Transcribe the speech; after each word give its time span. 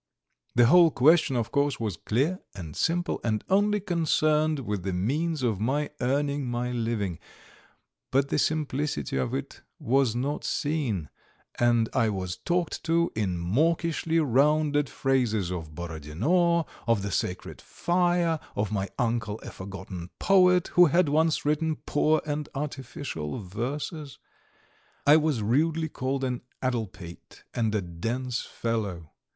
The 0.55 0.65
whole 0.65 0.89
question, 0.89 1.35
of 1.35 1.51
course, 1.51 1.79
was 1.79 1.95
clear 1.95 2.39
and 2.55 2.75
simple, 2.75 3.21
and 3.23 3.43
only 3.49 3.79
concerned 3.79 4.61
with 4.61 4.81
the 4.81 4.93
means 4.93 5.43
of 5.43 5.59
my 5.59 5.91
earning 6.01 6.47
my 6.47 6.71
living; 6.71 7.19
but 8.09 8.29
the 8.29 8.39
simplicity 8.39 9.15
of 9.17 9.35
it 9.35 9.61
was 9.77 10.15
not 10.15 10.43
seen, 10.43 11.09
and 11.59 11.87
I 11.93 12.09
was 12.09 12.35
talked 12.35 12.83
to 12.85 13.11
in 13.13 13.37
mawkishly 13.37 14.17
rounded 14.19 14.89
phrases 14.89 15.51
of 15.51 15.75
Borodino, 15.75 16.65
of 16.87 17.03
the 17.03 17.11
sacred 17.11 17.61
fire, 17.61 18.39
of 18.55 18.71
my 18.71 18.89
uncle 18.97 19.39
a 19.41 19.51
forgotten 19.51 20.09
poet, 20.17 20.69
who 20.69 20.87
had 20.87 21.09
once 21.09 21.45
written 21.45 21.75
poor 21.75 22.23
and 22.25 22.49
artificial 22.55 23.37
verses; 23.37 24.17
I 25.05 25.17
was 25.17 25.43
rudely 25.43 25.89
called 25.89 26.23
an 26.23 26.41
addlepate 26.59 27.43
and 27.53 27.75
a 27.75 27.81
dense 27.83 28.41
fellow. 28.41 29.11